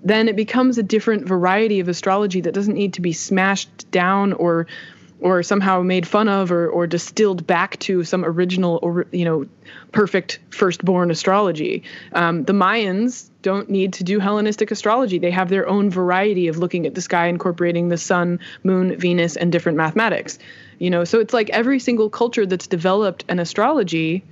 [0.03, 4.31] Then it becomes a different variety of astrology that doesn't need to be smashed down
[4.33, 4.67] or
[5.19, 9.47] or somehow made fun of or, or distilled back to some original or you know
[9.91, 11.83] perfect firstborn astrology.
[12.13, 15.19] Um, the mayans don't need to do hellenistic astrology.
[15.19, 19.35] They have their own variety of looking at the sky incorporating the sun moon venus
[19.35, 20.37] and different mathematics.
[20.79, 24.23] You know so it's like every single culture that's developed an astrology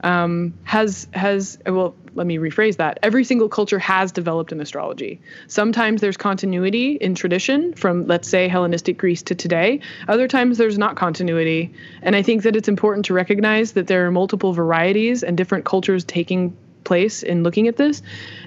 [0.00, 2.98] um, has has well let me rephrase that.
[3.02, 5.20] Every single culture has developed an astrology.
[5.46, 9.80] Sometimes there's continuity in tradition from let's say hellenistic greece to today.
[10.08, 11.72] Other times there's not continuity.
[12.02, 15.64] And i think that it's important to recognize that there are multiple varieties and different
[15.64, 18.02] cultures taking place in looking at this.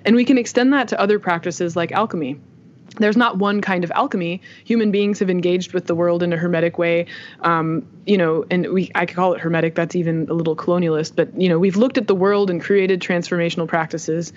[0.06, 2.40] And we can extend that to other practices like alchemy
[2.98, 4.42] there's not one kind of alchemy.
[4.66, 7.06] Human beings have engaged with the world in a hermetic way,
[7.42, 9.76] um, you know, and we I could call it hermetic.
[9.76, 13.00] That's even a little colonialist, but you know, we've looked at the world and created
[13.02, 14.34] transformational practices.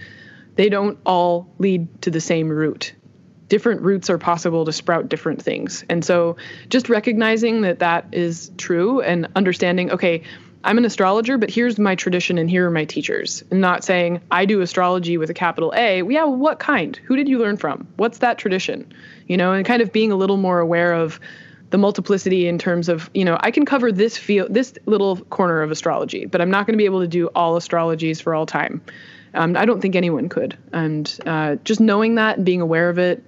[0.54, 2.94] They don't all lead to the same root.
[3.48, 6.36] Different roots are possible to sprout different things, and so
[6.68, 10.22] just recognizing that that is true and understanding, okay,
[10.64, 13.44] I'm an astrologer, but here's my tradition and here are my teachers.
[13.50, 16.03] And not saying I do astrology with a capital A.
[16.03, 16.96] Yeah, what kind?
[17.05, 17.87] Who did you learn from?
[17.96, 18.92] What's that tradition?
[19.29, 21.20] You know, and kind of being a little more aware of
[21.68, 25.61] the multiplicity in terms of, you know, I can cover this field, this little corner
[25.61, 28.46] of astrology, but I'm not going to be able to do all astrologies for all
[28.46, 28.81] time.
[29.35, 30.57] Um, I don't think anyone could.
[30.72, 33.22] And uh, just knowing that and being aware of it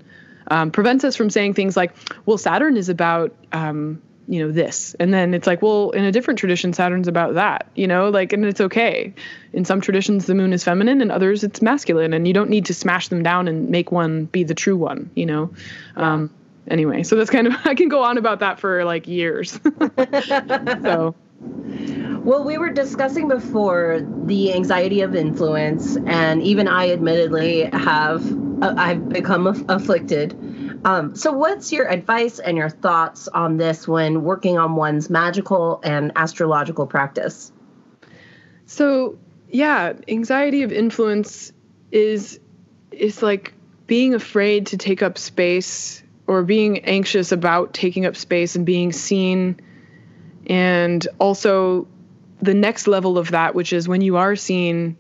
[0.49, 1.95] um, prevents us from saying things like,
[2.25, 4.95] well, Saturn is about um, you know this.
[4.99, 8.33] And then it's like well in a different tradition saturn's about that you know like
[8.33, 9.15] and it's okay.
[9.53, 12.67] In some traditions the moon is feminine and others it's masculine and you don't need
[12.67, 15.51] to smash them down and make one be the true one you know?
[15.97, 16.15] Yeah.
[16.15, 16.31] um
[16.69, 19.59] anyway so that's kind of i can go on about that for like years.
[20.83, 21.15] So.
[22.25, 28.25] Well, we were discussing before the anxiety of influence, and even I admittedly have
[28.63, 30.33] uh, I've become aff- afflicted
[30.87, 35.81] um, so, what's your advice and your thoughts on this when working on one's magical
[35.83, 37.51] and astrological practice?
[38.67, 39.19] So,
[39.49, 41.53] yeah, anxiety of influence
[41.91, 42.39] is
[42.93, 43.53] is like
[43.89, 48.93] being afraid to take up space or being anxious about taking up space and being
[48.93, 49.61] seen
[50.47, 51.89] and also
[52.41, 54.97] the next level of that which is when you are seen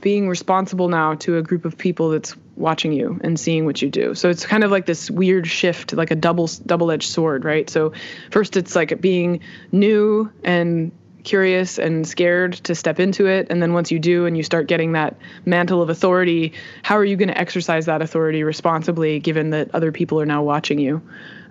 [0.00, 3.88] being responsible now to a group of people that's watching you and seeing what you
[3.88, 4.14] do.
[4.14, 7.68] So it's kind of like this weird shift, like a double double-edged sword, right?
[7.68, 7.92] So
[8.30, 10.92] first it's like being new and
[11.24, 14.66] curious and scared to step into it and then once you do and you start
[14.66, 19.50] getting that mantle of authority how are you going to exercise that authority responsibly given
[19.50, 21.00] that other people are now watching you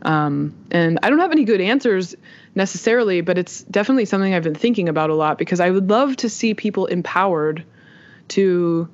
[0.02, 2.16] um, and i don't have any good answers
[2.54, 6.18] necessarily but it's definitely something i've been thinking about a lot because i would love
[6.18, 7.64] to see people empowered
[8.28, 8.90] to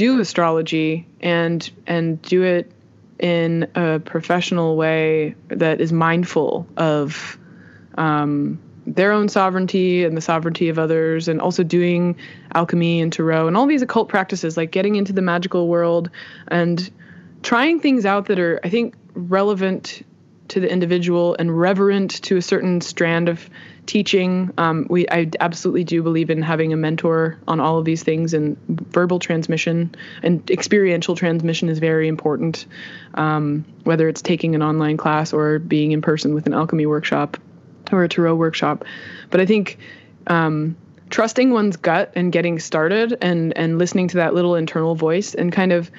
[0.00, 2.72] do astrology and and do it
[3.18, 7.38] in a professional way that is mindful of
[7.98, 12.16] um, their own sovereignty and the sovereignty of others, and also doing
[12.54, 16.08] alchemy and tarot and all these occult practices, like getting into the magical world
[16.48, 16.90] and
[17.42, 20.00] trying things out that are, I think, relevant
[20.48, 23.50] to the individual and reverent to a certain strand of
[23.90, 24.52] teaching.
[24.56, 28.34] Um, we I absolutely do believe in having a mentor on all of these things,
[28.34, 32.66] and verbal transmission and experiential transmission is very important.
[33.14, 37.36] Um, whether it's taking an online class or being in person with an alchemy workshop
[37.90, 38.84] or a tarot workshop,
[39.30, 39.78] but I think.
[40.26, 40.76] Um,
[41.08, 45.50] trusting one's gut and getting started and and listening to that little internal voice and
[45.50, 45.90] kind of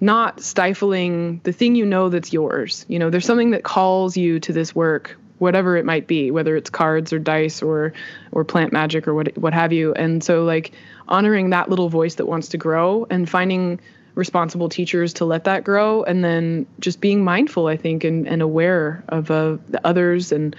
[0.00, 2.84] not stifling the thing you know that's yours.
[2.88, 6.56] You know, there's something that calls you to this work whatever it might be, whether
[6.56, 7.92] it's cards or dice or
[8.32, 9.92] or plant magic or what what have you.
[9.94, 10.72] And so like
[11.08, 13.80] honoring that little voice that wants to grow and finding
[14.14, 18.42] responsible teachers to let that grow and then just being mindful, I think, and, and
[18.42, 20.56] aware of uh, the others and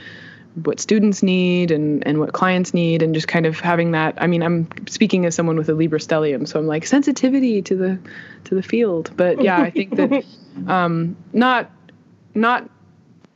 [0.55, 4.27] what students need and and what clients need and just kind of having that i
[4.27, 7.99] mean i'm speaking as someone with a libra stellium so i'm like sensitivity to the
[8.45, 10.25] to the field but yeah i think that
[10.67, 11.69] um not
[12.33, 12.67] not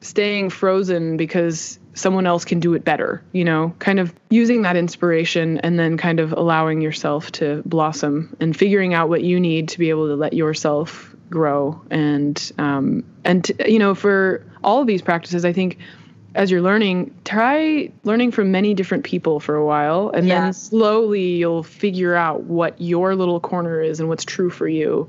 [0.03, 4.75] staying frozen because someone else can do it better you know kind of using that
[4.75, 9.69] inspiration and then kind of allowing yourself to blossom and figuring out what you need
[9.69, 14.87] to be able to let yourself grow and um and you know for all of
[14.87, 15.77] these practices i think
[16.35, 20.41] as you're learning, try learning from many different people for a while, and yes.
[20.41, 25.07] then slowly you'll figure out what your little corner is and what's true for you,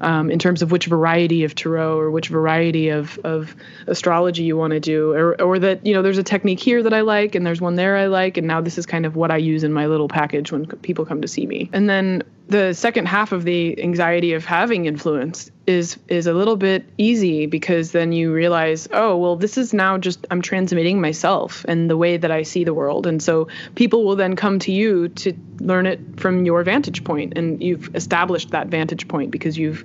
[0.00, 3.54] um, in terms of which variety of tarot or which variety of of
[3.86, 6.92] astrology you want to do, or or that you know there's a technique here that
[6.92, 9.30] I like and there's one there I like, and now this is kind of what
[9.30, 12.72] I use in my little package when people come to see me, and then the
[12.74, 17.90] second half of the anxiety of having influence is is a little bit easy because
[17.90, 22.16] then you realize oh well this is now just i'm transmitting myself and the way
[22.16, 23.06] that i see the world.
[23.06, 27.36] And so people will then come to you to learn it from your vantage point
[27.36, 29.84] and you've established that vantage point because you've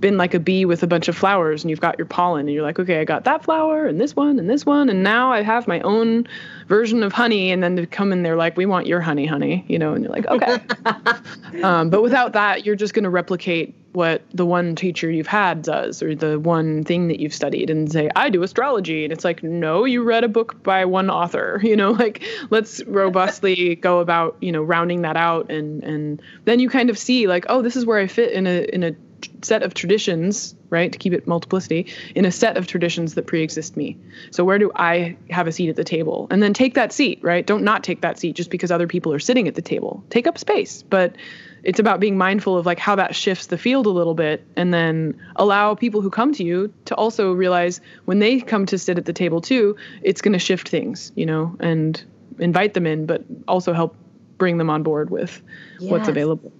[0.00, 2.50] been like a bee with a bunch of flowers and you've got your pollen and
[2.50, 5.32] you're like okay i got that flower and this one and this one and now
[5.32, 6.26] i have my own
[6.66, 9.64] version of honey and then to come in they're like we want your honey honey
[9.68, 10.58] you know and you're like okay.
[11.62, 15.62] Um, but without that you're just going to replicate what the one teacher you've had
[15.62, 19.24] does or the one thing that you've studied and say i do astrology and it's
[19.24, 23.98] like no you read a book by one author you know like let's robustly go
[23.98, 27.62] about you know rounding that out and and then you kind of see like oh
[27.62, 28.94] this is where i fit in a in a
[29.42, 33.76] set of traditions, right, to keep it multiplicity, in a set of traditions that pre-exist
[33.76, 33.96] me.
[34.30, 36.26] So where do I have a seat at the table?
[36.30, 37.46] And then take that seat, right?
[37.46, 40.02] Don't not take that seat just because other people are sitting at the table.
[40.10, 41.16] Take up space, but
[41.64, 44.74] it's about being mindful of like how that shifts the field a little bit and
[44.74, 48.98] then allow people who come to you to also realize when they come to sit
[48.98, 52.04] at the table too, it's going to shift things, you know, and
[52.38, 53.96] invite them in, but also help
[54.38, 55.40] bring them on board with
[55.78, 55.90] yes.
[55.90, 56.52] what's available.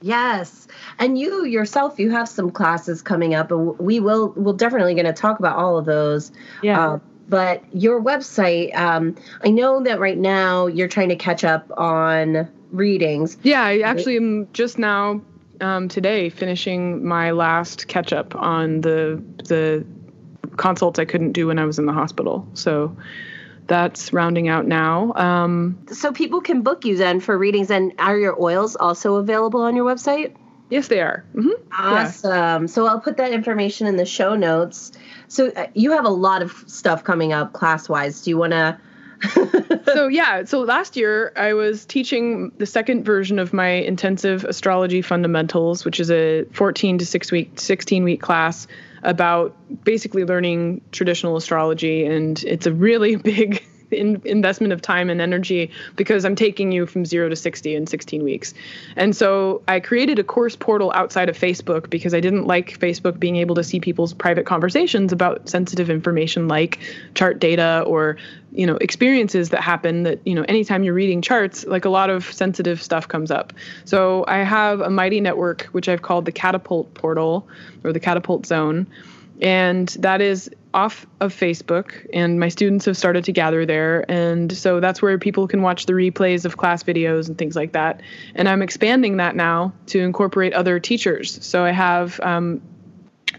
[0.00, 0.68] Yes.
[0.98, 5.06] And you yourself, you have some classes coming up, and we will, we're definitely going
[5.06, 6.32] to talk about all of those.
[6.62, 6.80] Yeah.
[6.80, 11.70] Uh, but your website, um, I know that right now you're trying to catch up
[11.76, 13.36] on readings.
[13.42, 15.20] Yeah, I actually am just now
[15.60, 19.86] um, today finishing my last catch up on the the
[20.56, 22.46] consults I couldn't do when I was in the hospital.
[22.54, 22.96] So
[23.66, 25.12] that's rounding out now.
[25.14, 29.60] Um, so people can book you then for readings, and are your oils also available
[29.62, 30.34] on your website?
[30.68, 31.24] Yes, they are.
[31.34, 31.72] Mm-hmm.
[31.72, 32.62] Awesome.
[32.62, 32.66] Yeah.
[32.66, 34.92] So I'll put that information in the show notes.
[35.28, 38.22] So uh, you have a lot of stuff coming up class wise.
[38.22, 38.78] Do you want to?
[39.86, 45.02] so yeah, so last year I was teaching the second version of my intensive astrology
[45.02, 48.66] fundamentals, which is a 14 to 6 week 16 week class
[49.02, 55.20] about basically learning traditional astrology, and it's a really big in, investment of time and
[55.20, 58.54] energy because I'm taking you from zero to 60 in 16 weeks.
[58.96, 63.18] And so I created a course portal outside of Facebook because I didn't like Facebook
[63.18, 66.78] being able to see people's private conversations about sensitive information like
[67.14, 68.16] chart data or
[68.52, 72.08] you know experiences that happen that you know anytime you're reading charts like a lot
[72.08, 73.52] of sensitive stuff comes up
[73.84, 77.46] so i have a mighty network which i've called the catapult portal
[77.84, 78.86] or the catapult zone
[79.40, 84.04] and that is off of Facebook, and my students have started to gather there.
[84.10, 87.72] And so that's where people can watch the replays of class videos and things like
[87.72, 88.02] that.
[88.34, 91.42] And I'm expanding that now to incorporate other teachers.
[91.44, 92.60] So I have um,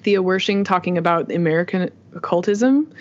[0.02, 2.92] Thea Wershing talking about American occultism.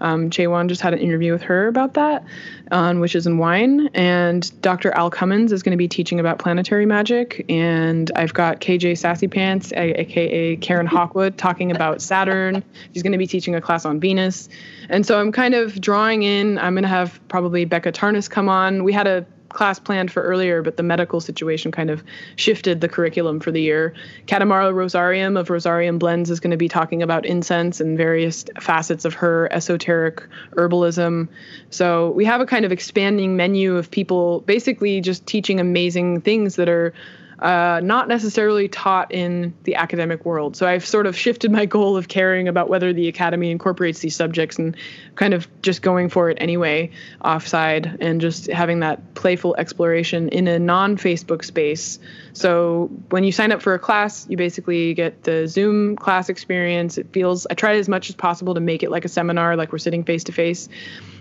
[0.00, 2.24] Um, Wan just had an interview with her about that
[2.70, 3.88] on Witches and Wine.
[3.94, 4.92] And Dr.
[4.92, 7.44] Al Cummins is going to be teaching about planetary magic.
[7.48, 12.62] And I've got KJ Sassy Pants, aka Karen Hawkwood, talking about Saturn.
[12.92, 14.48] She's going to be teaching a class on Venus.
[14.88, 18.48] And so I'm kind of drawing in, I'm going to have probably Becca Tarnas come
[18.48, 18.84] on.
[18.84, 22.04] We had a class planned for earlier, but the medical situation kind of
[22.36, 23.94] shifted the curriculum for the year.
[24.26, 29.04] Katamara Rosarium of Rosarium Blends is going to be talking about incense and various facets
[29.04, 30.22] of her esoteric
[30.56, 31.28] herbalism.
[31.70, 36.56] So we have a kind of expanding menu of people basically just teaching amazing things
[36.56, 36.92] that are
[37.38, 40.56] uh, not necessarily taught in the academic world.
[40.56, 44.16] So I've sort of shifted my goal of caring about whether the academy incorporates these
[44.16, 44.76] subjects and
[45.16, 46.90] kind of just going for it anyway,
[47.24, 51.98] offside, and just having that playful exploration in a non Facebook space.
[52.32, 56.98] So when you sign up for a class, you basically get the Zoom class experience.
[56.98, 59.72] It feels, I try as much as possible to make it like a seminar, like
[59.72, 60.68] we're sitting face to face.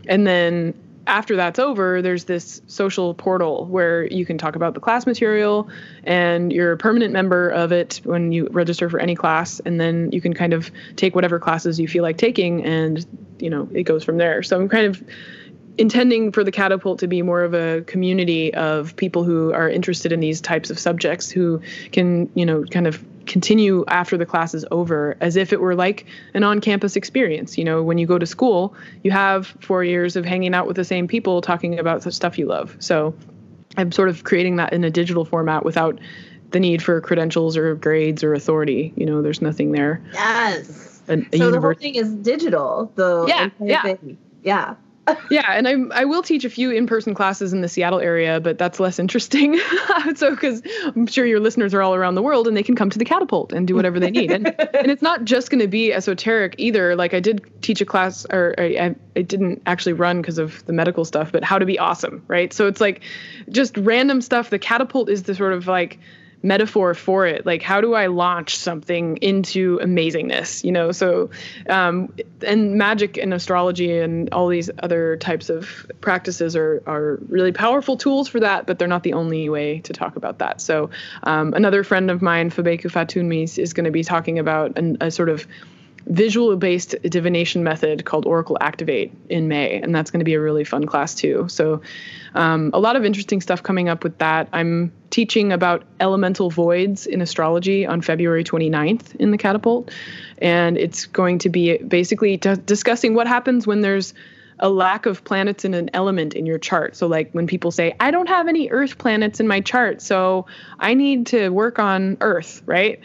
[0.08, 0.74] And then
[1.06, 5.70] after that's over, there's this social portal where you can talk about the class material
[6.04, 9.60] and you're a permanent member of it when you register for any class.
[9.60, 13.06] And then you can kind of take whatever classes you feel like taking and,
[13.40, 14.44] you know, it goes from there.
[14.44, 15.04] So I'm kind of
[15.78, 20.12] intending for the catapult to be more of a community of people who are interested
[20.12, 24.54] in these types of subjects who can you know kind of continue after the class
[24.54, 27.58] is over as if it were like an on-campus experience.
[27.58, 30.76] You know when you go to school you have four years of hanging out with
[30.76, 32.76] the same people talking about the stuff you love.
[32.80, 33.14] So
[33.78, 36.00] i'm sort of creating that in a digital format without
[36.52, 38.94] the need for credentials or grades or authority.
[38.96, 40.02] You know there's nothing there.
[40.14, 41.02] Yes.
[41.08, 43.82] A, a so the whole thing is digital the Yeah, yeah.
[43.96, 44.18] thing.
[44.44, 44.76] yeah
[45.30, 48.58] yeah, and I I will teach a few in-person classes in the Seattle area, but
[48.58, 49.60] that's less interesting.
[50.16, 50.62] so because
[50.96, 53.06] I'm sure your listeners are all around the world and they can come to the
[53.06, 54.32] catapult and do whatever they need.
[54.32, 56.96] And and it's not just going to be esoteric either.
[56.96, 60.66] Like I did teach a class, or I, I, I didn't actually run because of
[60.66, 62.54] the medical stuff, but how to be awesome, right?
[62.54, 63.02] So it's like
[63.50, 64.50] just random stuff.
[64.50, 66.00] The catapult is the sort of like
[66.44, 67.46] metaphor for it.
[67.46, 70.92] Like how do i launch something into amazingness you know?
[70.92, 71.30] So
[71.70, 72.14] um,
[72.46, 77.98] and magic and astrology and all these other types of practices are are really powerful
[77.98, 80.62] tools for that but they're not the only way to talk about that.
[80.62, 80.90] So
[81.24, 85.10] um, another friend of mine fabeku fatunmise is going to be talking about an, a
[85.10, 85.48] sort of
[86.08, 90.42] visual based divination method called Oracle Activate in May, and that's going to be a
[90.42, 91.48] really fun class too.
[91.50, 91.82] So,
[92.36, 94.50] um, a lot of interesting stuff coming up with that.
[94.52, 99.92] I'm teaching about elemental voids in astrology on February 29th in the Catapult,
[100.40, 104.14] and it's going to be basically d- discussing what happens when there's
[104.60, 106.96] a lack of planets in an element in your chart.
[106.96, 110.48] So, like when people say, I don't have any Earth planets in my chart, so
[110.80, 113.00] I need to work on Earth, right?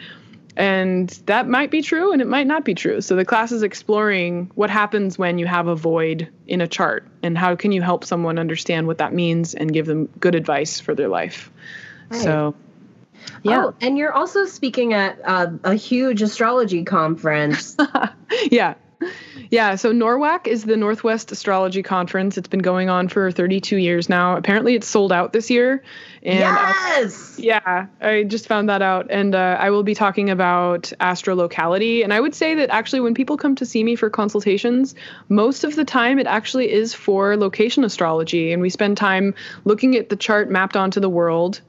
[0.59, 2.99] And that might be true and it might not be true.
[2.99, 7.07] So the class is exploring what happens when you have a void in a chart
[7.23, 10.81] and how can you help someone understand what that means and give them good advice
[10.81, 11.49] for their life.
[12.09, 12.21] Right.
[12.21, 12.55] So
[13.43, 13.67] yeah.
[13.67, 17.77] Oh, and you're also speaking at uh, a huge astrology conference.
[18.51, 18.75] yeah.
[19.49, 22.37] Yeah, so NORWAC is the Northwest Astrology Conference.
[22.37, 24.35] It's been going on for 32 years now.
[24.35, 25.83] Apparently, it's sold out this year.
[26.23, 27.39] And yes.
[27.39, 29.07] Yeah, I just found that out.
[29.09, 32.03] And uh, I will be talking about astrolocality.
[32.03, 34.95] And I would say that actually, when people come to see me for consultations,
[35.29, 38.51] most of the time it actually is for location astrology.
[38.51, 41.61] And we spend time looking at the chart mapped onto the world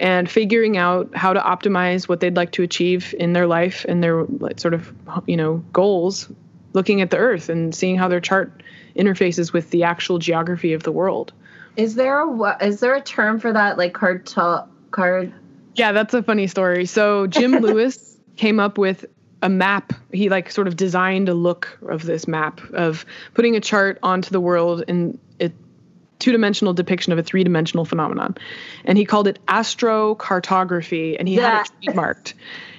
[0.00, 4.02] and figuring out how to optimize what they'd like to achieve in their life and
[4.02, 4.26] their
[4.56, 4.92] sort of,
[5.26, 6.28] you know, goals,
[6.72, 8.62] looking at the earth and seeing how their chart
[8.96, 11.32] interfaces with the actual geography of the world.
[11.76, 14.32] Is there a is there a term for that like card
[14.90, 15.32] card
[15.74, 16.86] Yeah, that's a funny story.
[16.86, 19.04] So Jim Lewis came up with
[19.42, 19.92] a map.
[20.12, 23.04] He like sort of designed a look of this map of
[23.34, 25.18] putting a chart onto the world in
[26.24, 28.36] a two-dimensional depiction of a three-dimensional phenomenon,
[28.84, 32.34] and he called it astrocartography, and he had it trademarked.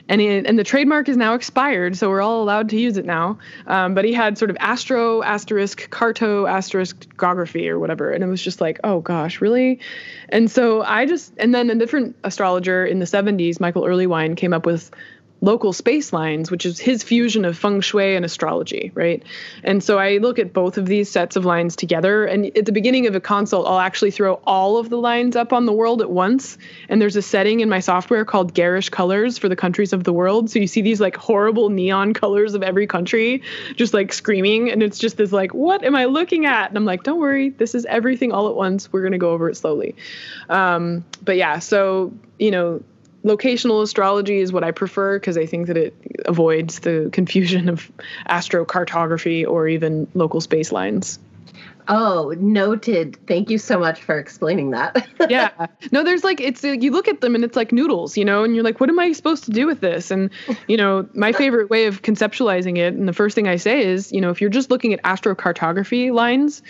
[0.07, 3.05] And, he, and the trademark is now expired, so we're all allowed to use it
[3.05, 3.39] now.
[3.65, 8.27] Um, but he had sort of astro asterisk carto asterisk geography or whatever, and it
[8.27, 9.79] was just like, oh gosh, really?
[10.29, 14.53] And so I just and then a different astrologer in the 70s, Michael Erlewine, came
[14.53, 14.91] up with
[15.41, 19.21] local space lines, which is his fusion of feng shui and astrology, right?
[19.63, 22.25] And so I look at both of these sets of lines together.
[22.25, 25.53] And at the beginning of a consult, I'll actually throw all of the lines up
[25.53, 26.57] on the world at once.
[26.89, 30.13] And there's a setting in my software called garish colors for the countries of the
[30.13, 30.49] world.
[30.49, 33.43] So you see these like horrible neon colors of every country
[33.75, 34.71] just like screaming.
[34.71, 36.69] And it's just this like, what am I looking at?
[36.69, 38.91] And I'm like, don't worry, this is everything all at once.
[38.91, 39.95] We're going to go over it slowly.
[40.49, 42.81] Um, but yeah, so, you know,
[43.25, 45.95] locational astrology is what I prefer because I think that it
[46.25, 47.91] avoids the confusion of
[48.29, 51.19] astrocartography or even local space lines.
[51.87, 53.17] Oh, noted.
[53.27, 55.07] Thank you so much for explaining that.
[55.29, 55.67] yeah.
[55.91, 58.43] No, there's like it's uh, you look at them and it's like noodles, you know,
[58.43, 60.11] and you're like, what am I supposed to do with this?
[60.11, 60.29] And
[60.67, 64.11] you know, my favorite way of conceptualizing it, and the first thing I say is,
[64.11, 66.63] you know, if you're just looking at astrocartography lines,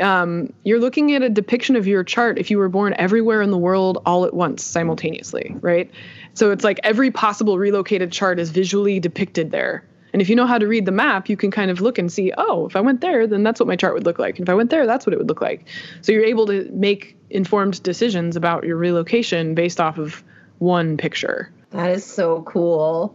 [0.00, 3.50] um, you're looking at a depiction of your chart if you were born everywhere in
[3.50, 5.90] the world all at once simultaneously, right?
[6.34, 9.84] So it's like every possible relocated chart is visually depicted there.
[10.12, 12.10] And if you know how to read the map, you can kind of look and
[12.10, 14.38] see, oh, if I went there, then that's what my chart would look like.
[14.38, 15.66] And if I went there, that's what it would look like.
[16.00, 20.22] So you're able to make informed decisions about your relocation based off of
[20.58, 21.52] one picture.
[21.70, 23.14] That is so cool.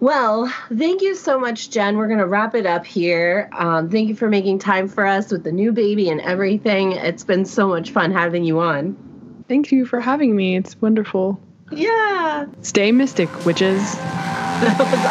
[0.00, 1.98] Well, thank you so much, Jen.
[1.98, 3.50] We're going to wrap it up here.
[3.52, 6.92] Um, thank you for making time for us with the new baby and everything.
[6.92, 9.44] It's been so much fun having you on.
[9.46, 10.56] Thank you for having me.
[10.56, 11.38] It's wonderful.
[11.72, 13.94] Yeah, Stay mystic, witches.
[13.94, 15.04] that was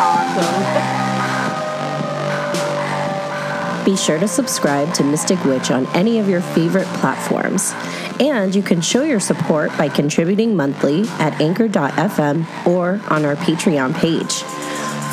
[3.80, 3.86] awesome.
[3.86, 7.74] Be sure to subscribe to Mystic Witch on any of your favorite platforms.
[8.20, 13.96] And you can show your support by contributing monthly at anchor.fm or on our Patreon
[13.96, 14.44] page.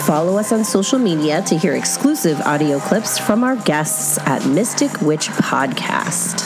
[0.05, 5.01] Follow us on social media to hear exclusive audio clips from our guests at Mystic
[5.01, 6.43] Witch Podcast.